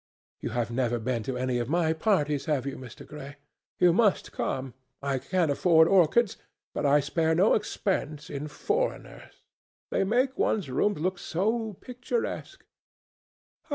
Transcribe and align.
You 0.39 0.49
have 0.49 0.71
never 0.71 0.97
been 0.97 1.21
to 1.29 1.37
any 1.37 1.59
of 1.59 1.69
my 1.69 1.93
parties, 1.93 2.45
have 2.45 2.65
you, 2.65 2.75
Mr. 2.75 3.05
Gray? 3.05 3.35
You 3.77 3.93
must 3.93 4.31
come. 4.31 4.73
I 4.99 5.19
can't 5.19 5.51
afford 5.51 5.87
orchids, 5.87 6.37
but 6.73 6.87
I 6.87 6.99
spare 7.01 7.35
no 7.35 7.53
expense 7.53 8.27
in 8.27 8.47
foreigners. 8.47 9.43
They 9.91 10.03
make 10.03 10.39
one's 10.39 10.71
rooms 10.71 10.97
look 10.99 11.19
so 11.19 11.73
picturesque. 11.81 12.65